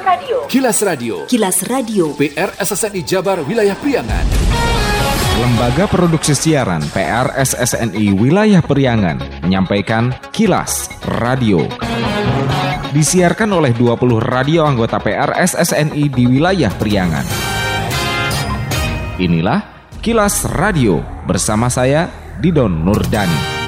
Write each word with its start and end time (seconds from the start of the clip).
Radio. 0.00 0.48
Kilas 0.48 0.80
Radio. 0.80 1.28
Kilas 1.28 1.60
Radio. 1.68 2.16
PR 2.16 2.56
SSNI 2.56 3.04
Jabar 3.04 3.44
Wilayah 3.44 3.76
Priangan. 3.76 4.24
Lembaga 5.36 5.84
Produksi 5.88 6.32
Siaran 6.32 6.80
PR 6.92 7.36
SSNI 7.36 8.16
Wilayah 8.16 8.64
Priangan 8.64 9.20
menyampaikan 9.44 10.12
Kilas 10.32 10.88
Radio. 11.20 11.68
Disiarkan 12.90 13.52
oleh 13.52 13.76
20 13.76 14.20
radio 14.24 14.64
anggota 14.64 14.96
PR 14.98 15.36
SSNI 15.36 16.04
di 16.08 16.24
wilayah 16.24 16.72
Priangan. 16.74 17.26
Inilah 19.20 19.60
Kilas 20.00 20.48
Radio 20.48 21.04
bersama 21.28 21.68
saya 21.68 22.08
Didon 22.40 22.72
Nurdani. 22.88 23.59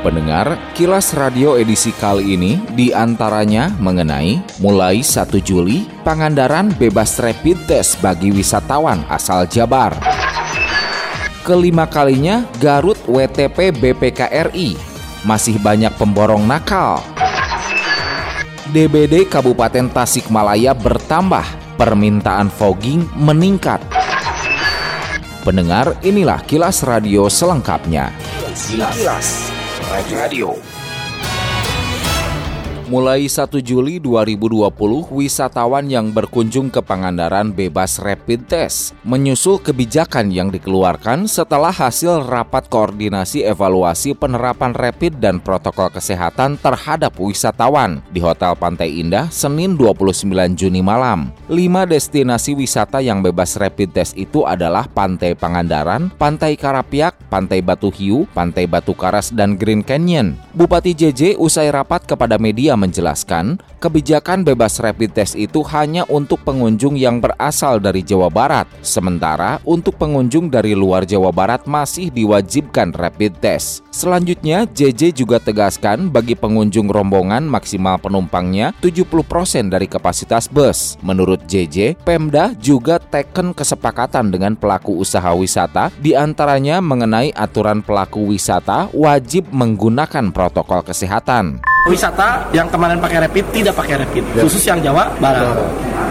Pendengar, 0.00 0.56
kilas 0.72 1.12
radio 1.12 1.60
edisi 1.60 1.92
kali 1.92 2.32
ini 2.32 2.56
di 2.72 2.88
antaranya 2.88 3.68
mengenai 3.76 4.40
mulai 4.56 5.04
1 5.04 5.28
Juli 5.44 5.84
Pangandaran 6.00 6.72
bebas 6.72 7.20
rapid 7.20 7.68
test 7.68 8.00
bagi 8.00 8.32
wisatawan 8.32 9.04
asal 9.12 9.44
Jabar. 9.44 9.92
Kelima 11.44 11.84
kalinya 11.84 12.48
Garut 12.56 12.96
WTP 13.04 13.76
BPKRI 13.76 14.72
masih 15.28 15.60
banyak 15.60 15.92
pemborong 16.00 16.48
nakal. 16.48 17.04
DBD 18.72 19.28
Kabupaten 19.28 19.92
Tasikmalaya 19.92 20.72
bertambah, 20.72 21.44
permintaan 21.76 22.48
fogging 22.48 23.04
meningkat. 23.20 23.84
Pendengar, 25.44 25.92
inilah 26.00 26.40
kilas 26.48 26.88
radio 26.88 27.28
selengkapnya. 27.28 28.16
Kilas. 28.40 28.96
kilas. 28.96 29.49
Radio. 29.90 30.79
Mulai 32.90 33.30
1 33.30 33.54
Juli 33.62 34.02
2020, 34.02 34.66
wisatawan 35.14 35.86
yang 35.86 36.10
berkunjung 36.10 36.74
ke 36.74 36.82
Pangandaran 36.82 37.54
bebas 37.54 38.02
rapid 38.02 38.50
test, 38.50 38.98
menyusul 39.06 39.62
kebijakan 39.62 40.34
yang 40.34 40.50
dikeluarkan 40.50 41.30
setelah 41.30 41.70
hasil 41.70 42.26
rapat 42.26 42.66
koordinasi 42.66 43.46
evaluasi 43.46 44.18
penerapan 44.18 44.74
rapid 44.74 45.22
dan 45.22 45.38
protokol 45.38 45.86
kesehatan 45.94 46.58
terhadap 46.58 47.14
wisatawan 47.14 48.02
di 48.10 48.18
Hotel 48.18 48.58
Pantai 48.58 48.90
Indah 48.98 49.30
Senin 49.30 49.78
29 49.78 50.26
Juni 50.58 50.82
malam. 50.82 51.30
Lima 51.46 51.86
destinasi 51.86 52.58
wisata 52.58 52.98
yang 52.98 53.22
bebas 53.22 53.54
rapid 53.54 53.94
test 53.94 54.18
itu 54.18 54.42
adalah 54.42 54.90
Pantai 54.90 55.38
Pangandaran, 55.38 56.10
Pantai 56.18 56.58
Karapiak, 56.58 57.14
Pantai 57.30 57.62
Batu 57.62 57.94
Hiu, 57.94 58.26
Pantai 58.34 58.66
Batu 58.66 58.98
Karas, 58.98 59.30
dan 59.30 59.54
Green 59.54 59.86
Canyon. 59.86 60.34
Bupati 60.58 60.90
JJ 60.90 61.38
usai 61.38 61.70
rapat 61.70 62.02
kepada 62.02 62.34
media 62.34 62.79
menjelaskan, 62.80 63.60
kebijakan 63.76 64.40
bebas 64.40 64.80
rapid 64.80 65.12
test 65.12 65.36
itu 65.36 65.60
hanya 65.68 66.08
untuk 66.08 66.40
pengunjung 66.40 66.96
yang 66.96 67.20
berasal 67.20 67.76
dari 67.76 68.00
Jawa 68.00 68.32
Barat, 68.32 68.64
sementara 68.80 69.60
untuk 69.68 70.00
pengunjung 70.00 70.48
dari 70.48 70.72
luar 70.72 71.04
Jawa 71.04 71.28
Barat 71.28 71.68
masih 71.68 72.08
diwajibkan 72.08 72.96
rapid 72.96 73.36
test. 73.44 73.84
Selanjutnya, 73.92 74.64
JJ 74.64 75.12
juga 75.12 75.36
tegaskan 75.36 76.08
bagi 76.08 76.32
pengunjung 76.32 76.88
rombongan 76.88 77.44
maksimal 77.44 78.00
penumpangnya 78.00 78.72
70% 78.80 79.68
dari 79.68 79.84
kapasitas 79.84 80.48
bus. 80.48 80.96
Menurut 81.04 81.44
JJ, 81.44 82.00
Pemda 82.00 82.56
juga 82.56 82.96
teken 82.96 83.52
kesepakatan 83.52 84.32
dengan 84.32 84.56
pelaku 84.56 84.96
usaha 84.96 85.36
wisata, 85.36 85.92
di 86.00 86.16
antaranya 86.16 86.80
mengenai 86.80 87.34
aturan 87.36 87.84
pelaku 87.84 88.32
wisata 88.32 88.88
wajib 88.96 89.46
menggunakan 89.52 90.32
protokol 90.32 90.80
kesehatan 90.86 91.60
wisata 91.88 92.44
yang 92.52 92.68
kemarin 92.68 93.00
pakai 93.00 93.24
rapid 93.24 93.44
tidak 93.54 93.72
pakai 93.72 93.96
rapid. 94.04 94.24
Ya. 94.36 94.42
khusus 94.44 94.62
yang 94.68 94.78
Jawa 94.84 95.08
Barat. 95.16 95.56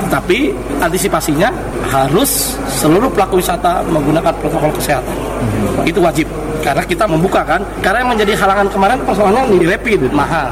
Tetapi 0.09 0.49
antisipasinya 0.81 1.53
harus 1.85 2.57
seluruh 2.65 3.11
pelaku 3.13 3.37
wisata 3.37 3.85
menggunakan 3.85 4.33
protokol 4.41 4.73
kesehatan. 4.73 5.13
Hmm. 5.13 5.85
itu 5.85 5.99
wajib. 6.01 6.25
Karena 6.59 6.83
kita 6.83 7.05
membuka 7.05 7.45
kan. 7.45 7.61
Karena 7.79 8.03
yang 8.03 8.11
menjadi 8.17 8.33
halangan 8.35 8.67
kemarin 8.73 8.97
persoalannya 9.05 9.61
di 9.61 9.67
rapid 9.69 9.99
mahal 10.11 10.51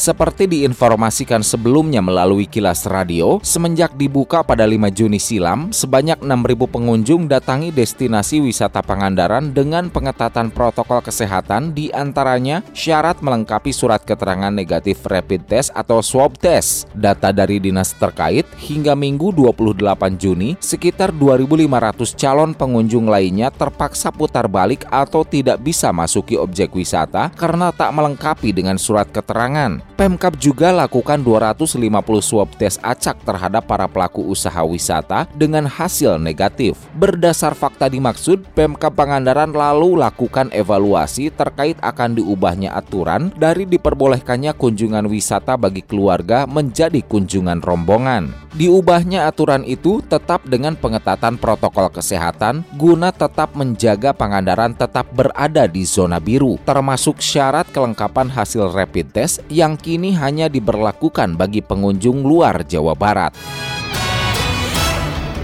seperti 0.00 0.48
diinformasikan 0.48 1.44
sebelumnya 1.44 2.00
melalui 2.00 2.48
kilas 2.48 2.88
radio, 2.88 3.36
semenjak 3.44 3.92
dibuka 4.00 4.40
pada 4.40 4.64
5 4.64 4.88
Juni 4.96 5.20
silam, 5.20 5.68
sebanyak 5.68 6.24
6.000 6.24 6.72
pengunjung 6.72 7.28
datangi 7.28 7.68
destinasi 7.68 8.40
wisata 8.40 8.80
Pangandaran 8.80 9.52
dengan 9.52 9.92
pengetatan 9.92 10.48
protokol 10.48 11.04
kesehatan 11.04 11.76
di 11.76 11.92
antaranya 11.92 12.64
syarat 12.72 13.20
melengkapi 13.20 13.76
surat 13.76 14.00
keterangan 14.00 14.48
negatif 14.48 15.04
rapid 15.04 15.44
test 15.44 15.68
atau 15.76 16.00
swab 16.00 16.40
test. 16.40 16.88
Data 16.96 17.28
dari 17.28 17.60
dinas 17.60 17.92
terkait, 17.92 18.48
hingga 18.56 18.96
Minggu 18.96 19.36
28 19.36 20.16
Juni, 20.16 20.56
sekitar 20.56 21.12
2.500 21.12 22.16
calon 22.16 22.50
pengunjung 22.56 23.04
lainnya 23.04 23.52
terpaksa 23.52 24.08
putar 24.08 24.48
balik 24.48 24.88
atau 24.88 25.28
tidak 25.28 25.60
bisa 25.60 25.92
masuki 25.92 26.40
objek 26.40 26.72
wisata 26.72 27.28
karena 27.36 27.68
tak 27.68 27.92
melengkapi 27.92 28.56
dengan 28.56 28.80
surat 28.80 29.04
keterangan. 29.12 29.89
Pemkap 29.96 30.38
juga 30.38 30.70
lakukan 30.70 31.22
250 31.22 31.80
swab 32.22 32.48
tes 32.58 32.78
acak 32.80 33.20
terhadap 33.26 33.66
para 33.66 33.90
pelaku 33.90 34.22
usaha 34.26 34.62
wisata 34.64 35.26
dengan 35.34 35.66
hasil 35.66 36.20
negatif. 36.20 36.76
Berdasar 36.96 37.58
fakta 37.58 37.90
dimaksud, 37.90 38.42
Pemkap 38.52 38.92
Pangandaran 38.94 39.50
lalu 39.50 39.98
lakukan 39.98 40.52
evaluasi 40.52 41.32
terkait 41.32 41.76
akan 41.80 42.20
diubahnya 42.20 42.74
aturan 42.76 43.32
dari 43.34 43.64
diperbolehkannya 43.64 44.52
kunjungan 44.54 45.08
wisata 45.08 45.56
bagi 45.56 45.80
keluarga 45.80 46.44
menjadi 46.44 47.00
kunjungan 47.04 47.64
rombongan. 47.64 48.50
Diubahnya 48.50 49.30
aturan 49.30 49.62
itu 49.62 50.02
tetap 50.02 50.42
dengan 50.42 50.74
pengetatan 50.74 51.38
protokol 51.38 51.86
kesehatan 51.86 52.66
guna 52.74 53.14
tetap 53.14 53.54
menjaga 53.54 54.10
Pangandaran 54.10 54.74
tetap 54.74 55.06
berada 55.14 55.70
di 55.70 55.86
zona 55.86 56.18
biru, 56.18 56.58
termasuk 56.66 57.22
syarat 57.22 57.70
kelengkapan 57.70 58.26
hasil 58.26 58.74
rapid 58.74 59.14
test 59.14 59.40
yang 59.46 59.78
kini 59.80 60.14
hanya 60.14 60.46
diberlakukan 60.46 61.34
bagi 61.34 61.64
pengunjung 61.64 62.22
luar 62.22 62.62
Jawa 62.68 62.94
Barat. 62.94 63.32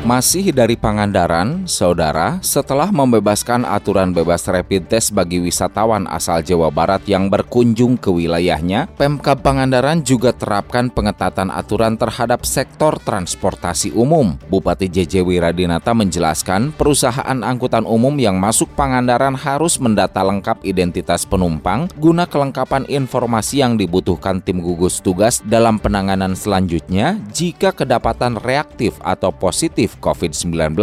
Masih 0.07 0.55
dari 0.55 0.79
Pangandaran, 0.79 1.67
saudara, 1.67 2.39
setelah 2.39 2.95
membebaskan 2.95 3.67
aturan 3.67 4.15
bebas 4.15 4.47
rapid 4.47 4.87
test 4.87 5.11
bagi 5.11 5.43
wisatawan 5.43 6.07
asal 6.07 6.47
Jawa 6.47 6.71
Barat 6.71 7.03
yang 7.11 7.27
berkunjung 7.27 7.99
ke 7.99 8.15
wilayahnya, 8.15 8.87
Pemkab 8.95 9.43
Pangandaran 9.43 10.07
juga 10.07 10.31
terapkan 10.31 10.95
pengetatan 10.95 11.51
aturan 11.51 11.99
terhadap 11.99 12.47
sektor 12.47 13.03
transportasi 13.03 13.99
umum. 13.99 14.39
Bupati 14.47 14.87
JJ 14.87 15.27
Wiradinata 15.27 15.91
menjelaskan, 15.91 16.71
perusahaan 16.79 17.43
angkutan 17.43 17.83
umum 17.83 18.15
yang 18.15 18.39
masuk 18.39 18.71
Pangandaran 18.79 19.35
harus 19.35 19.83
mendata 19.83 20.23
lengkap 20.23 20.63
identitas 20.63 21.27
penumpang 21.27 21.91
guna 21.99 22.31
kelengkapan 22.31 22.87
informasi 22.87 23.59
yang 23.59 23.75
dibutuhkan 23.75 24.39
tim 24.39 24.63
gugus 24.63 25.03
tugas 25.03 25.43
dalam 25.43 25.83
penanganan 25.83 26.39
selanjutnya 26.39 27.19
jika 27.35 27.75
kedapatan 27.75 28.39
reaktif 28.39 28.95
atau 29.03 29.35
positif 29.35 29.96
COVID-19. 29.99 30.77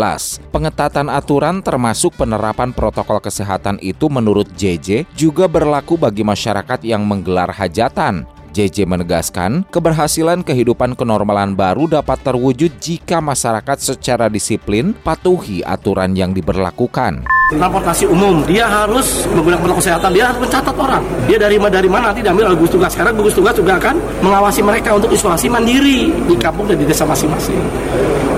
Pengetatan 0.52 1.08
aturan 1.08 1.62
termasuk 1.64 2.18
penerapan 2.20 2.76
protokol 2.76 3.24
kesehatan 3.24 3.80
itu 3.80 4.10
menurut 4.12 4.50
JJ 4.54 5.10
juga 5.16 5.48
berlaku 5.48 5.96
bagi 5.96 6.22
masyarakat 6.22 6.84
yang 6.84 7.06
menggelar 7.08 7.54
hajatan. 7.54 8.43
JJ 8.54 8.86
menegaskan, 8.86 9.66
keberhasilan 9.74 10.46
kehidupan 10.46 10.94
kenormalan 10.94 11.58
baru 11.58 11.90
dapat 11.90 12.22
terwujud 12.22 12.78
jika 12.78 13.18
masyarakat 13.18 13.78
secara 13.82 14.30
disiplin 14.30 14.94
patuhi 14.94 15.66
aturan 15.66 16.14
yang 16.14 16.38
diberlakukan. 16.38 17.26
Transportasi 17.54 18.06
umum 18.10 18.46
dia 18.46 18.66
harus 18.66 19.26
menggunakan 19.30 19.62
protokol 19.62 19.82
kesehatan 19.82 20.10
dia 20.14 20.30
harus 20.30 20.40
mencatat 20.42 20.76
orang. 20.78 21.04
Dia 21.26 21.38
dari 21.42 21.58
dari 21.58 21.90
mana? 21.90 22.14
Nanti 22.14 22.22
diambil 22.22 22.54
oleh 22.54 22.58
gugus 22.62 22.74
tugas. 22.78 22.94
Karena 22.94 23.12
gugus 23.14 23.34
tugas 23.34 23.54
juga 23.58 23.78
akan 23.78 23.96
mengawasi 24.22 24.62
mereka 24.62 24.94
untuk 24.94 25.10
isolasi 25.10 25.50
mandiri 25.50 26.14
di 26.30 26.36
kampung 26.38 26.70
dan 26.70 26.78
di 26.78 26.86
desa 26.86 27.04
masing-masing. 27.04 27.62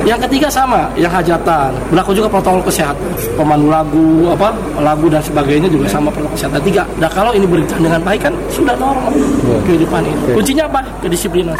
Yang 0.06 0.30
ketiga 0.30 0.54
sama 0.54 0.86
yang 0.94 1.10
hajatan. 1.10 1.74
Berlaku 1.90 2.14
juga 2.14 2.30
protokol 2.30 2.62
kesehatan. 2.70 3.10
Pemandu 3.34 3.74
lagu 3.74 4.30
apa 4.30 4.54
lagu 4.78 5.10
dan 5.10 5.18
sebagainya 5.18 5.66
juga 5.66 5.90
sama 5.90 6.14
protokol 6.14 6.38
kesehatan. 6.38 6.62
Tiga. 6.62 6.86
Nah 7.02 7.10
kalau 7.10 7.34
ini 7.34 7.50
berjalan 7.50 7.90
dengan 7.90 8.02
baik 8.06 8.22
kan 8.22 8.34
sudah 8.54 8.78
normal. 8.78 9.10
Kehidupan 9.66 10.05
kuncinya 10.34 10.66
apa? 10.70 10.82
Kedisiplinan 11.04 11.58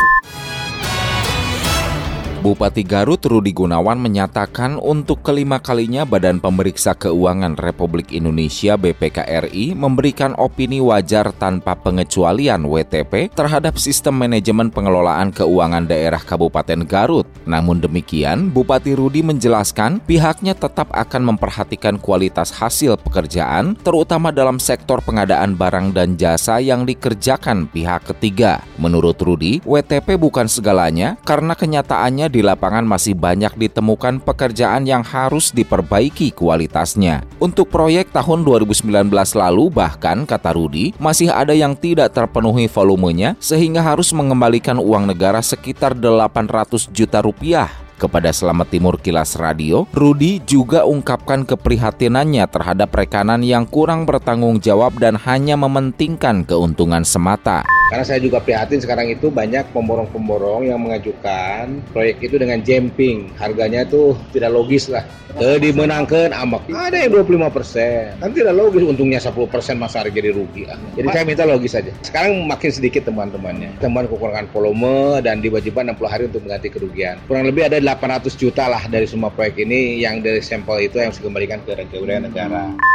Bupati 2.46 2.86
Garut 2.86 3.26
Rudi 3.26 3.58
Gunawan 3.58 3.98
menyatakan 3.98 4.78
untuk 4.78 5.26
kelima 5.26 5.58
kalinya 5.58 6.06
Badan 6.06 6.38
Pemeriksa 6.38 6.94
Keuangan 6.94 7.58
Republik 7.58 8.14
Indonesia 8.14 8.78
BPKRI 8.78 9.74
memberikan 9.74 10.38
opini 10.38 10.78
wajar 10.78 11.34
tanpa 11.34 11.74
pengecualian 11.74 12.70
WTP 12.70 13.34
terhadap 13.34 13.82
sistem 13.82 14.22
manajemen 14.22 14.70
pengelolaan 14.70 15.34
keuangan 15.34 15.90
daerah 15.90 16.22
Kabupaten 16.22 16.86
Garut. 16.86 17.26
Namun 17.50 17.82
demikian, 17.82 18.54
Bupati 18.54 18.94
Rudi 18.94 19.26
menjelaskan 19.26 20.06
pihaknya 20.06 20.54
tetap 20.54 20.94
akan 20.94 21.34
memperhatikan 21.34 21.98
kualitas 21.98 22.54
hasil 22.54 23.02
pekerjaan 23.02 23.74
terutama 23.74 24.30
dalam 24.30 24.62
sektor 24.62 25.02
pengadaan 25.02 25.58
barang 25.58 25.98
dan 25.98 26.14
jasa 26.14 26.62
yang 26.62 26.86
dikerjakan 26.86 27.66
pihak 27.74 28.06
ketiga. 28.14 28.62
Menurut 28.78 29.18
Rudi, 29.18 29.66
WTP 29.66 30.22
bukan 30.22 30.46
segalanya 30.46 31.18
karena 31.26 31.58
kenyataannya 31.58 32.35
di 32.36 32.44
lapangan 32.44 32.84
masih 32.84 33.16
banyak 33.16 33.56
ditemukan 33.56 34.20
pekerjaan 34.20 34.84
yang 34.84 35.08
harus 35.08 35.56
diperbaiki 35.56 36.36
kualitasnya. 36.36 37.24
Untuk 37.40 37.72
proyek 37.72 38.12
tahun 38.12 38.44
2019 38.44 39.08
lalu 39.40 39.72
bahkan 39.72 40.28
kata 40.28 40.52
Rudi 40.52 40.92
masih 41.00 41.32
ada 41.32 41.56
yang 41.56 41.80
tidak 41.80 42.12
terpenuhi 42.12 42.68
volumenya 42.68 43.40
sehingga 43.40 43.80
harus 43.80 44.12
mengembalikan 44.12 44.76
uang 44.76 45.08
negara 45.08 45.40
sekitar 45.40 45.96
800 45.96 46.92
juta 46.92 47.24
rupiah 47.24 47.72
kepada 47.96 48.28
Selamat 48.36 48.68
Timur 48.68 49.00
Kilas 49.00 49.40
Radio, 49.40 49.88
Rudi 49.96 50.44
juga 50.44 50.84
ungkapkan 50.84 51.48
keprihatinannya 51.48 52.44
terhadap 52.52 52.92
rekanan 52.92 53.40
yang 53.40 53.64
kurang 53.64 54.04
bertanggung 54.04 54.60
jawab 54.60 55.00
dan 55.00 55.16
hanya 55.16 55.56
mementingkan 55.56 56.44
keuntungan 56.44 57.08
semata. 57.08 57.64
Karena 57.86 58.02
saya 58.02 58.18
juga 58.18 58.42
prihatin 58.42 58.82
sekarang 58.82 59.14
itu 59.14 59.30
banyak 59.30 59.70
pemborong-pemborong 59.70 60.66
yang 60.66 60.82
mengajukan 60.82 61.86
proyek 61.94 62.18
itu 62.26 62.42
dengan 62.42 62.58
jumping. 62.66 63.30
Harganya 63.38 63.86
itu 63.86 64.18
tidak 64.34 64.58
logis 64.58 64.90
lah. 64.90 65.06
Eh, 65.36 65.60
dimenangkan 65.60 66.32
amak. 66.32 66.66
Ada 66.72 67.06
yang 67.06 67.22
25 67.22 67.52
persen. 67.52 68.16
Kan 68.24 68.32
tidak 68.32 68.56
logis 68.56 68.88
untungnya 68.88 69.20
10 69.20 69.52
persen 69.52 69.76
masa 69.76 70.02
harga 70.02 70.16
jadi 70.16 70.32
rugi. 70.32 70.66
Ah. 70.66 70.80
Jadi 70.96 71.08
saya 71.12 71.24
minta 71.28 71.44
logis 71.44 71.76
saja. 71.76 71.92
Sekarang 72.02 72.48
makin 72.48 72.72
sedikit 72.72 73.06
teman-temannya. 73.06 73.78
Teman 73.84 74.08
kekurangan 74.08 74.48
volume 74.50 75.20
dan 75.22 75.44
diwajibkan 75.44 75.92
60 75.94 76.08
hari 76.08 76.24
untuk 76.32 76.42
mengganti 76.48 76.72
kerugian. 76.72 77.20
Kurang 77.28 77.46
lebih 77.52 77.68
ada 77.68 77.78
800 77.84 78.34
juta 78.34 78.66
lah 78.72 78.82
dari 78.88 79.06
semua 79.06 79.30
proyek 79.30 79.62
ini 79.62 80.00
yang 80.02 80.24
dari 80.24 80.40
sampel 80.40 80.88
itu 80.88 80.98
yang 81.04 81.12
harus 81.12 81.20
dikembalikan 81.20 81.60
ke 81.68 81.76
wilayah 82.00 82.24
negara. 82.24 82.95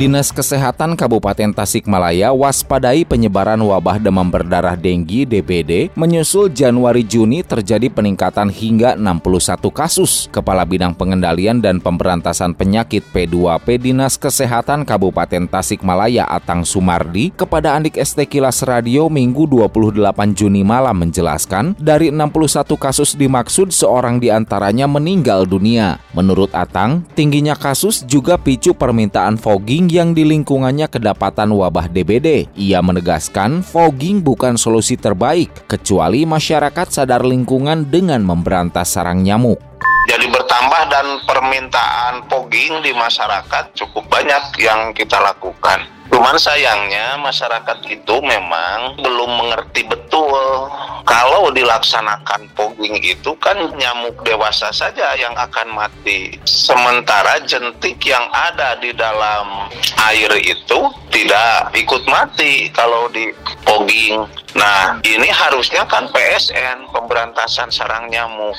Dinas 0.00 0.32
Kesehatan 0.32 0.96
Kabupaten 0.96 1.52
Tasikmalaya 1.52 2.32
waspadai 2.32 3.04
penyebaran 3.04 3.60
wabah 3.60 4.00
demam 4.00 4.32
berdarah 4.32 4.72
denggi 4.72 5.28
DBD 5.28 5.92
menyusul 5.92 6.48
Januari-Juni 6.48 7.44
terjadi 7.44 7.92
peningkatan 7.92 8.48
hingga 8.48 8.96
61 8.96 9.60
kasus. 9.68 10.32
Kepala 10.32 10.64
Bidang 10.64 10.96
Pengendalian 10.96 11.60
dan 11.60 11.84
Pemberantasan 11.84 12.56
Penyakit 12.56 13.04
P2P 13.12 13.76
Dinas 13.76 14.16
Kesehatan 14.16 14.88
Kabupaten 14.88 15.44
Tasikmalaya 15.44 16.24
Atang 16.24 16.64
Sumardi 16.64 17.28
kepada 17.36 17.76
Andik 17.76 18.00
ST 18.00 18.24
Kilas 18.24 18.64
Radio 18.64 19.12
Minggu 19.12 19.44
28 19.44 20.00
Juni 20.32 20.64
malam 20.64 20.96
menjelaskan 20.96 21.76
dari 21.76 22.08
61 22.08 22.72
kasus 22.80 23.12
dimaksud 23.20 23.68
seorang 23.68 24.16
di 24.16 24.32
antaranya 24.32 24.88
meninggal 24.88 25.44
dunia. 25.44 26.00
Menurut 26.16 26.56
Atang, 26.56 27.04
tingginya 27.12 27.52
kasus 27.52 28.00
juga 28.08 28.40
picu 28.40 28.72
permintaan 28.72 29.36
fogging 29.36 29.89
yang 29.90 30.14
di 30.14 30.22
lingkungannya 30.22 30.86
kedapatan 30.86 31.50
wabah 31.50 31.90
DBD. 31.90 32.46
Ia 32.54 32.78
menegaskan 32.78 33.66
fogging 33.66 34.22
bukan 34.22 34.54
solusi 34.54 34.94
terbaik, 34.94 35.66
kecuali 35.66 36.22
masyarakat 36.22 36.86
sadar 36.94 37.26
lingkungan 37.26 37.90
dengan 37.90 38.22
memberantas 38.22 38.94
sarang 38.94 39.26
nyamuk. 39.26 39.58
Jadi 40.06 40.30
bertambah 40.30 40.82
dan 40.88 41.06
permintaan 41.26 42.30
fogging 42.30 42.80
di 42.86 42.94
masyarakat 42.94 43.74
cukup 43.74 44.06
banyak 44.06 44.62
yang 44.62 44.94
kita 44.94 45.18
lakukan. 45.18 45.99
Cuman 46.10 46.36
sayangnya 46.36 47.14
masyarakat 47.22 47.86
itu 47.86 48.14
memang 48.18 48.98
belum 48.98 49.30
mengerti 49.40 49.86
betul 49.86 50.66
kalau 51.06 51.54
dilaksanakan 51.54 52.50
fogging 52.58 52.98
itu 53.02 53.30
kan 53.38 53.56
nyamuk 53.78 54.18
dewasa 54.26 54.74
saja 54.74 55.14
yang 55.14 55.32
akan 55.38 55.70
mati. 55.70 56.34
Sementara 56.44 57.38
jentik 57.46 58.02
yang 58.02 58.26
ada 58.34 58.74
di 58.82 58.90
dalam 58.90 59.70
air 60.10 60.30
itu 60.42 60.78
tidak 61.14 61.70
ikut 61.78 62.02
mati 62.10 62.68
kalau 62.74 63.06
di 63.14 63.30
fogging. 63.62 64.26
Nah, 64.58 64.98
ini 65.06 65.30
harusnya 65.30 65.86
kan 65.86 66.10
PSN, 66.10 66.90
pemberantasan 66.90 67.70
sarang 67.70 68.10
nyamuk. 68.10 68.58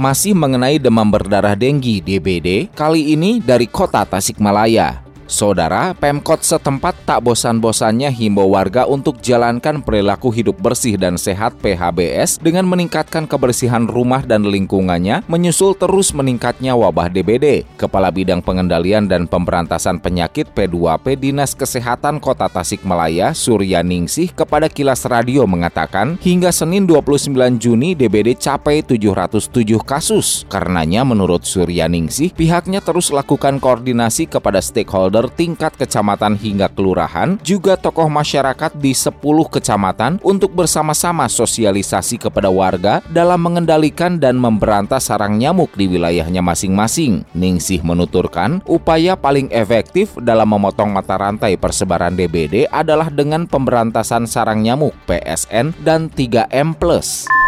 Masih 0.00 0.32
mengenai 0.32 0.80
demam 0.80 1.04
berdarah 1.04 1.52
denggi 1.52 2.00
DBD, 2.00 2.72
kali 2.72 3.12
ini 3.12 3.36
dari 3.36 3.68
kota 3.68 4.00
Tasikmalaya. 4.08 5.09
Saudara, 5.30 5.94
Pemkot 5.94 6.42
setempat 6.42 7.06
tak 7.06 7.22
bosan-bosannya 7.22 8.10
himbau 8.10 8.50
warga 8.50 8.82
untuk 8.82 9.22
jalankan 9.22 9.78
perilaku 9.78 10.34
hidup 10.34 10.58
bersih 10.58 10.98
dan 10.98 11.14
sehat 11.14 11.54
PHBS 11.62 12.42
dengan 12.42 12.66
meningkatkan 12.66 13.30
kebersihan 13.30 13.86
rumah 13.86 14.26
dan 14.26 14.42
lingkungannya 14.42 15.22
menyusul 15.30 15.78
terus 15.78 16.10
meningkatnya 16.10 16.74
wabah 16.74 17.06
DBD. 17.06 17.62
Kepala 17.78 18.10
Bidang 18.10 18.42
Pengendalian 18.42 19.06
dan 19.06 19.30
Pemberantasan 19.30 20.02
Penyakit 20.02 20.50
P2P 20.50 21.14
Dinas 21.14 21.54
Kesehatan 21.54 22.18
Kota 22.18 22.50
Tasikmalaya, 22.50 23.30
Surya 23.30 23.86
Ningsih 23.86 24.34
kepada 24.34 24.66
Kilas 24.66 25.06
Radio 25.06 25.46
mengatakan, 25.46 26.18
hingga 26.26 26.50
Senin 26.50 26.90
29 26.90 27.30
Juni 27.62 27.94
DBD 27.94 28.34
capai 28.34 28.82
707 28.82 29.78
kasus. 29.86 30.42
Karenanya 30.50 31.06
menurut 31.06 31.46
Surya 31.46 31.86
Ningsih, 31.86 32.34
pihaknya 32.34 32.82
terus 32.82 33.14
lakukan 33.14 33.62
koordinasi 33.62 34.26
kepada 34.26 34.58
stakeholder 34.58 35.19
tingkat 35.28 35.76
kecamatan 35.76 36.38
hingga 36.40 36.72
kelurahan, 36.72 37.36
juga 37.44 37.76
tokoh 37.76 38.08
masyarakat 38.08 38.72
di 38.78 38.96
10 38.96 39.20
kecamatan 39.50 40.16
untuk 40.24 40.56
bersama-sama 40.56 41.28
sosialisasi 41.28 42.16
kepada 42.16 42.48
warga 42.48 43.04
dalam 43.10 43.42
mengendalikan 43.42 44.16
dan 44.16 44.40
memberantas 44.40 45.10
sarang 45.10 45.36
nyamuk 45.36 45.74
di 45.74 45.90
wilayahnya 45.90 46.40
masing-masing. 46.40 47.26
Ningsih 47.34 47.82
menuturkan, 47.82 48.62
upaya 48.70 49.18
paling 49.18 49.50
efektif 49.50 50.14
dalam 50.22 50.46
memotong 50.46 50.94
mata 50.94 51.18
rantai 51.18 51.58
persebaran 51.58 52.14
DBD 52.14 52.70
adalah 52.70 53.10
dengan 53.10 53.50
pemberantasan 53.50 54.30
sarang 54.30 54.62
nyamuk 54.62 54.94
PSN 55.10 55.74
dan 55.82 56.06
3M+. 56.14 56.78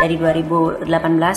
Dari 0.02 0.18
2018 0.18 0.82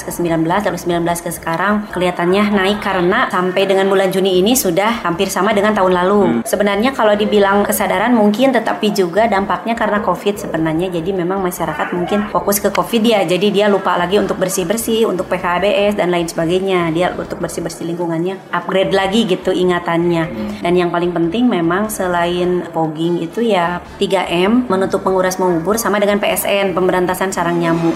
ke 0.02 0.10
19 0.10 0.42
lalu 0.42 0.80
19 0.82 1.06
ke 1.22 1.30
sekarang 1.30 1.86
kelihatannya 1.94 2.50
naik 2.50 2.82
karena 2.82 3.30
sampai 3.30 3.70
dengan 3.70 3.86
bulan 3.86 4.10
Juni 4.10 4.42
ini 4.42 4.58
sudah 4.58 5.06
hampir 5.06 5.30
sama 5.30 5.54
dengan 5.54 5.78
tahun 5.78 5.94
lalu. 5.94 6.25
Hmm. 6.26 6.42
Sebenarnya 6.44 6.92
kalau 6.92 7.14
dibilang 7.14 7.64
kesadaran 7.64 8.12
mungkin 8.12 8.52
tetapi 8.52 8.92
juga 8.92 9.30
dampaknya 9.30 9.78
karena 9.78 10.02
COVID 10.02 10.36
sebenarnya. 10.42 10.90
Jadi 10.90 11.14
memang 11.14 11.40
masyarakat 11.40 11.88
mungkin 11.94 12.28
fokus 12.34 12.58
ke 12.58 12.74
COVID 12.74 13.02
ya. 13.06 13.22
Jadi 13.24 13.54
dia 13.54 13.70
lupa 13.70 13.96
lagi 13.96 14.18
untuk 14.18 14.42
bersih-bersih, 14.42 15.06
untuk 15.06 15.30
PKBS 15.30 15.98
dan 16.00 16.10
lain 16.10 16.26
sebagainya. 16.26 16.90
Dia 16.92 17.14
untuk 17.14 17.38
bersih-bersih 17.42 17.86
lingkungannya, 17.86 18.52
upgrade 18.52 18.94
lagi 18.94 19.30
gitu 19.30 19.54
ingatannya. 19.54 20.24
Hmm. 20.26 20.50
Dan 20.66 20.74
yang 20.76 20.90
paling 20.90 21.14
penting 21.14 21.46
memang 21.46 21.88
selain 21.88 22.66
fogging 22.74 23.22
itu 23.22 23.46
ya 23.46 23.80
3M, 24.02 24.68
menutup 24.68 25.06
penguras 25.06 25.38
mengubur 25.38 25.78
sama 25.78 26.02
dengan 26.02 26.18
PSN, 26.18 26.74
pemberantasan 26.74 27.30
sarang 27.30 27.62
nyamuk. 27.62 27.96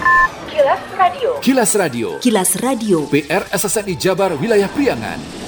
Kilas 0.50 0.82
Radio. 0.98 1.30
Kilas 1.40 1.72
Radio. 1.78 2.08
Kilas 2.20 2.50
Radio. 2.60 2.98
PR 3.08 3.48
SSNI 3.48 3.94
Jabar 3.96 4.36
Wilayah 4.36 4.68
Priangan. 4.68 5.39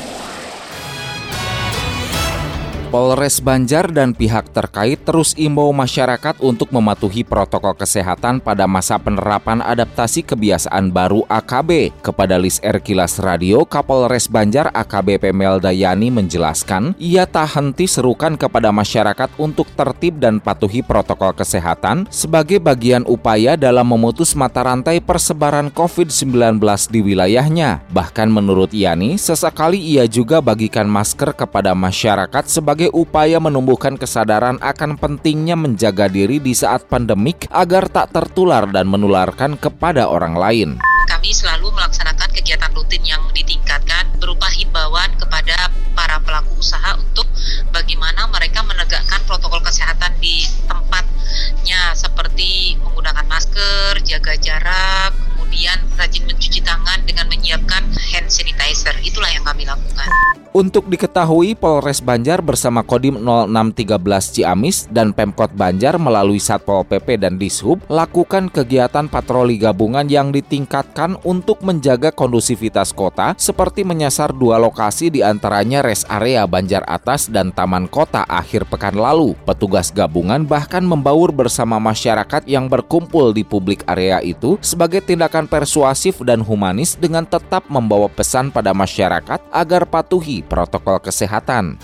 Polres 2.93 3.41
Banjar 3.41 3.89
dan 3.89 4.13
pihak 4.13 4.53
terkait 4.53 5.01
terus 5.01 5.33
imbau 5.41 5.73
masyarakat 5.73 6.37
untuk 6.45 6.69
mematuhi 6.77 7.25
protokol 7.25 7.73
kesehatan 7.73 8.37
pada 8.37 8.69
masa 8.69 9.01
penerapan 9.01 9.65
adaptasi 9.65 10.21
kebiasaan 10.21 10.93
baru 10.93 11.25
AKB. 11.25 11.89
Kepada 12.05 12.37
Lis 12.37 12.61
R 12.61 12.85
Kilas 12.85 13.17
Radio, 13.17 13.65
Kapolres 13.65 14.29
Banjar 14.29 14.69
AKBP 14.77 15.33
Meldayani 15.33 16.13
menjelaskan, 16.13 16.93
ia 17.01 17.25
tak 17.25 17.57
henti 17.57 17.89
serukan 17.89 18.37
kepada 18.37 18.69
masyarakat 18.69 19.41
untuk 19.41 19.73
tertib 19.73 20.21
dan 20.21 20.37
patuhi 20.37 20.85
protokol 20.85 21.33
kesehatan 21.33 22.05
sebagai 22.13 22.61
bagian 22.61 23.09
upaya 23.09 23.57
dalam 23.57 23.89
memutus 23.89 24.37
mata 24.37 24.69
rantai 24.69 25.01
persebaran 25.01 25.73
COVID-19 25.73 26.61
di 26.93 27.01
wilayahnya. 27.01 27.89
Bahkan 27.89 28.29
menurut 28.29 28.77
Yani, 28.77 29.17
sesekali 29.17 29.81
ia 29.81 30.05
juga 30.05 30.45
bagikan 30.45 30.85
masker 30.85 31.33
kepada 31.33 31.73
masyarakat 31.73 32.45
sebagai 32.45 32.82
sebagai 32.83 32.99
upaya 32.99 33.39
menumbuhkan 33.39 33.95
kesadaran 33.95 34.59
akan 34.59 34.99
pentingnya 34.99 35.55
menjaga 35.55 36.11
diri 36.11 36.43
di 36.43 36.51
saat 36.51 36.83
pandemik 36.91 37.47
agar 37.55 37.87
tak 37.87 38.11
tertular 38.11 38.67
dan 38.67 38.91
menularkan 38.91 39.55
kepada 39.55 40.11
orang 40.11 40.35
lain. 40.35 40.69
Kami 41.07 41.31
selalu 41.31 41.71
melaksanakan 41.71 42.35
kegiatan 42.35 42.75
rutin 42.75 43.07
yang 43.07 43.23
ditingkatkan 43.31 44.19
berupa 44.19 44.51
himbauan 44.51 45.15
kepada 45.15 45.71
para 45.95 46.19
pelaku 46.27 46.59
usaha 46.59 46.99
untuk 46.99 47.31
bagaimana 47.71 48.27
mereka 48.35 48.67
menegakkan 48.67 49.23
protokol 49.31 49.63
kesehatan 49.63 50.19
di 50.19 50.43
tempatnya 50.67 51.95
seperti 51.95 52.83
menggunakan 52.83 53.31
masker, 53.31 54.03
jaga 54.03 54.35
jarak, 54.43 55.15
kemudian 55.53 55.85
rajin 56.01 56.25
mencuci 56.25 56.65
tangan 56.65 57.05
dengan 57.05 57.29
menyiapkan 57.29 57.85
hand 57.93 58.33
sanitizer. 58.33 58.97
Itulah 59.05 59.29
yang 59.37 59.45
kami 59.45 59.69
lakukan. 59.69 60.09
Untuk 60.53 60.85
diketahui, 60.85 61.57
Polres 61.57 62.05
Banjar 62.05 62.45
bersama 62.45 62.85
Kodim 62.85 63.17
0613 63.17 64.37
Ciamis 64.37 64.85
dan 64.93 65.17
Pemkot 65.17 65.49
Banjar 65.57 65.97
melalui 65.97 66.37
Satpol 66.37 66.85
PP 66.85 67.25
dan 67.25 67.41
Dishub 67.41 67.81
lakukan 67.89 68.53
kegiatan 68.53 69.09
patroli 69.09 69.57
gabungan 69.57 70.05
yang 70.05 70.29
ditingkatkan 70.29 71.17
untuk 71.25 71.65
menjaga 71.65 72.13
kondusivitas 72.13 72.93
kota 72.93 73.33
seperti 73.41 73.81
menyasar 73.81 74.37
dua 74.37 74.61
lokasi 74.61 75.09
di 75.09 75.25
antaranya 75.25 75.81
res 75.81 76.05
area 76.05 76.45
Banjar 76.45 76.85
Atas 76.85 77.33
dan 77.33 77.49
Taman 77.57 77.89
Kota 77.89 78.29
akhir 78.29 78.69
pekan 78.69 79.01
lalu. 79.01 79.33
Petugas 79.49 79.89
gabungan 79.89 80.45
bahkan 80.45 80.85
membaur 80.85 81.33
bersama 81.33 81.81
masyarakat 81.81 82.45
yang 82.45 82.69
berkumpul 82.69 83.33
di 83.33 83.41
publik 83.41 83.89
area 83.89 84.21
itu 84.21 84.61
sebagai 84.61 85.01
tindakan 85.01 85.42
persuasif 85.49 86.21
dan 86.23 86.43
humanis 86.43 86.95
dengan 86.99 87.25
tetap 87.25 87.67
membawa 87.71 88.11
pesan 88.11 88.51
pada 88.53 88.75
masyarakat 88.77 89.41
agar 89.51 89.83
patuhi 89.89 90.45
protokol 90.45 91.01
kesehatan. 91.01 91.79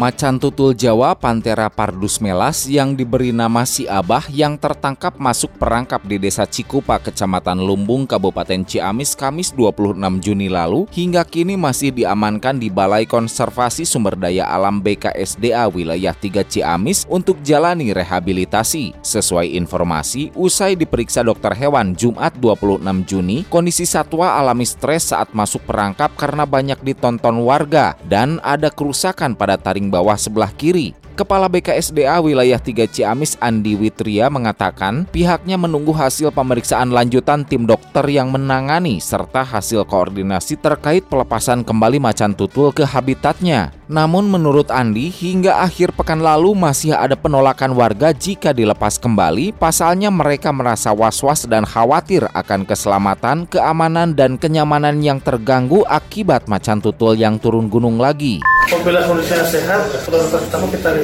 Macan 0.00 0.40
tutul 0.40 0.72
Jawa 0.72 1.12
Panthera 1.12 1.68
pardus 1.68 2.24
melas 2.24 2.64
yang 2.64 2.96
diberi 2.96 3.36
nama 3.36 3.68
Si 3.68 3.84
Abah 3.84 4.32
yang 4.32 4.56
tertangkap 4.56 5.20
masuk 5.20 5.60
perangkap 5.60 6.00
di 6.08 6.16
Desa 6.16 6.48
Cikupa, 6.48 6.96
Kecamatan 6.96 7.60
Lumbung, 7.60 8.08
Kabupaten 8.08 8.64
Ciamis, 8.64 9.12
Kamis 9.12 9.52
26 9.52 10.00
Juni 10.24 10.48
lalu, 10.48 10.88
hingga 10.88 11.20
kini 11.20 11.52
masih 11.60 11.92
diamankan 11.92 12.56
di 12.56 12.72
Balai 12.72 13.04
Konservasi 13.04 13.84
Sumber 13.84 14.16
Daya 14.16 14.48
Alam 14.48 14.80
BKSDA 14.80 15.68
Wilayah 15.68 16.16
3 16.16 16.48
Ciamis 16.48 17.04
untuk 17.04 17.36
jalani 17.44 17.92
rehabilitasi. 17.92 19.04
Sesuai 19.04 19.52
informasi, 19.52 20.32
usai 20.32 20.80
diperiksa 20.80 21.20
dokter 21.20 21.52
hewan 21.52 21.92
Jumat 21.92 22.32
26 22.40 23.04
Juni, 23.04 23.44
kondisi 23.52 23.84
satwa 23.84 24.32
alami 24.40 24.64
stres 24.64 25.12
saat 25.12 25.36
masuk 25.36 25.60
perangkap 25.68 26.08
karena 26.16 26.48
banyak 26.48 26.80
ditonton 26.80 27.44
warga 27.44 28.00
dan 28.08 28.40
ada 28.40 28.72
kerusakan 28.72 29.36
pada 29.36 29.60
taring 29.60 29.89
bawah 29.90 30.14
sebelah 30.14 30.54
kiri. 30.54 30.94
Kepala 31.18 31.52
BKSDA 31.52 32.16
Wilayah 32.22 32.56
3 32.56 32.88
Ciamis 32.88 33.36
Andi 33.44 33.76
Witria 33.76 34.32
mengatakan 34.32 35.04
pihaknya 35.10 35.60
menunggu 35.60 35.92
hasil 35.92 36.32
pemeriksaan 36.32 36.94
lanjutan 36.94 37.44
tim 37.44 37.68
dokter 37.68 38.06
yang 38.08 38.32
menangani 38.32 39.02
serta 39.02 39.44
hasil 39.44 39.84
koordinasi 39.84 40.56
terkait 40.56 41.04
pelepasan 41.10 41.60
kembali 41.60 42.00
macan 42.00 42.32
tutul 42.32 42.72
ke 42.72 42.88
habitatnya. 42.88 43.79
Namun 43.90 44.30
menurut 44.30 44.70
Andi, 44.70 45.10
hingga 45.10 45.66
akhir 45.66 45.98
pekan 45.98 46.22
lalu 46.22 46.54
masih 46.54 46.94
ada 46.94 47.18
penolakan 47.18 47.74
warga 47.74 48.14
jika 48.14 48.54
dilepas 48.54 49.02
kembali, 49.02 49.50
pasalnya 49.50 50.14
mereka 50.14 50.54
merasa 50.54 50.94
was-was 50.94 51.42
dan 51.50 51.66
khawatir 51.66 52.22
akan 52.30 52.62
keselamatan, 52.62 53.50
keamanan, 53.50 54.14
dan 54.14 54.38
kenyamanan 54.38 55.02
yang 55.02 55.18
terganggu 55.18 55.82
akibat 55.90 56.46
macan 56.46 56.78
tutul 56.78 57.18
yang 57.18 57.42
turun 57.42 57.66
gunung 57.66 57.98
lagi. 57.98 58.38
Apabila 58.70 59.02
kondisinya 59.02 59.42
sehat, 59.42 59.82
prioritas 60.06 60.46
pertama 60.46 60.70
kita. 60.70 60.94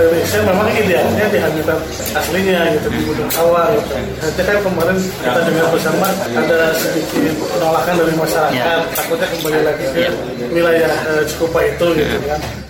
Revisi 0.00 0.40
memang 0.40 0.72
idealnya 0.72 1.28
di 1.28 1.36
habitat 1.36 1.76
aslinya 2.16 2.72
gitu 2.72 2.88
di 2.88 3.00
gunung 3.04 3.28
awal. 3.36 3.76
Gitu. 3.76 4.40
Kan 4.40 4.56
kemarin 4.64 4.96
kita 4.96 5.40
dengar 5.44 5.68
bersama 5.68 6.08
ada 6.24 6.72
sedikit 6.72 7.36
penolakan 7.52 7.94
dari 8.00 8.14
masyarakat, 8.16 8.80
takutnya 8.96 9.26
kembali 9.28 9.60
lagi 9.68 9.84
ke 9.92 10.08
wilayah 10.48 10.92
uh, 11.12 11.22
Cikupa 11.28 11.60
itu 11.68 11.86
gitu. 11.92 12.13
Yeah. 12.14 12.63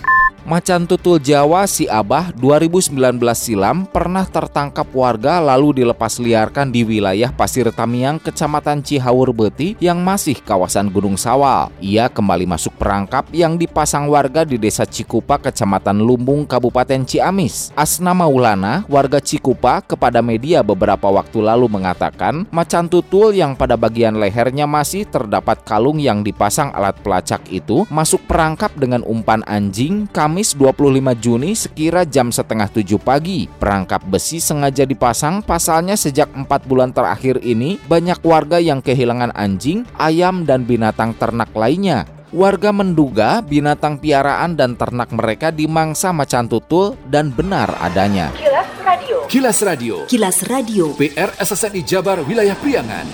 Macan 0.45 0.85
tutul 0.85 1.17
Jawa 1.17 1.65
si 1.65 1.89
Abah 1.89 2.29
2019 2.37 2.93
silam 3.33 3.81
pernah 3.89 4.29
tertangkap 4.29 4.85
warga 4.93 5.41
lalu 5.41 5.81
dilepas 5.81 6.21
liarkan 6.21 6.69
di 6.69 6.85
wilayah 6.85 7.33
Pasir 7.33 7.65
Tamiang, 7.73 8.21
Kecamatan 8.21 8.85
Cihawur 8.85 9.33
Beti 9.33 9.73
yang 9.81 10.05
masih 10.05 10.37
kawasan 10.37 10.93
Gunung 10.93 11.17
Sawal. 11.17 11.73
Ia 11.81 12.13
kembali 12.13 12.45
masuk 12.45 12.77
perangkap 12.77 13.25
yang 13.33 13.57
dipasang 13.57 14.05
warga 14.05 14.45
di 14.45 14.61
Desa 14.61 14.85
Cikupa, 14.85 15.41
Kecamatan 15.41 15.97
Lumbung, 15.97 16.45
Kabupaten 16.45 17.01
Ciamis. 17.09 17.73
Asna 17.73 18.13
Maulana, 18.13 18.85
warga 18.85 19.17
Cikupa, 19.17 19.81
kepada 19.81 20.21
media 20.21 20.61
beberapa 20.61 21.09
waktu 21.09 21.41
lalu 21.41 21.73
mengatakan 21.73 22.45
macan 22.53 22.85
tutul 22.85 23.33
yang 23.33 23.57
pada 23.57 23.73
bagian 23.73 24.21
lehernya 24.21 24.69
masih 24.69 25.09
terdapat 25.09 25.65
kalung 25.65 25.97
yang 25.97 26.21
dipasang 26.21 26.69
alat 26.69 26.93
pelacak 27.01 27.41
itu 27.49 27.89
masuk 27.89 28.21
perangkap 28.29 28.69
dengan 28.77 29.01
umpan 29.01 29.41
anjing, 29.49 30.05
kami 30.13 30.34
Kamis 30.35 30.51
25 30.59 31.15
Juni 31.23 31.55
sekira 31.55 32.03
jam 32.03 32.27
setengah 32.27 32.67
tujuh 32.67 32.99
pagi. 32.99 33.47
Perangkap 33.47 34.03
besi 34.03 34.43
sengaja 34.43 34.83
dipasang 34.83 35.39
pasalnya 35.39 35.95
sejak 35.95 36.27
empat 36.35 36.67
bulan 36.67 36.91
terakhir 36.91 37.39
ini 37.39 37.79
banyak 37.87 38.19
warga 38.19 38.59
yang 38.59 38.83
kehilangan 38.83 39.31
anjing, 39.31 39.87
ayam, 39.95 40.43
dan 40.43 40.67
binatang 40.67 41.15
ternak 41.15 41.55
lainnya. 41.55 42.03
Warga 42.35 42.75
menduga 42.75 43.39
binatang 43.47 43.95
piaraan 43.95 44.59
dan 44.59 44.75
ternak 44.75 45.07
mereka 45.15 45.55
dimangsa 45.55 46.11
macan 46.11 46.51
tutul 46.51 46.99
dan 47.07 47.31
benar 47.31 47.71
adanya. 47.79 48.35
Kilas 48.35 48.67
Radio. 48.83 49.17
Kilas 49.31 49.59
Radio. 49.63 49.95
Kilas 50.03 50.37
Radio. 50.51 50.85
PR 50.99 51.31
SSNI 51.39 51.81
Jabar 51.87 52.19
Wilayah 52.27 52.59
Priangan. 52.59 53.07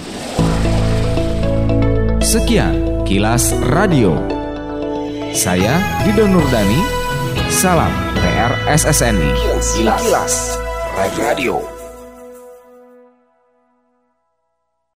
Sekian 2.17 3.05
Kilas 3.05 3.53
Radio. 3.69 4.17
Saya 5.37 6.01
Dido 6.01 6.25
Nurdani 6.25 7.00
Salam 7.51 7.91
PRSSNI. 8.15 9.36
Kilas, 9.75 9.75
Kilas 9.75 10.36
Radio. 11.20 11.80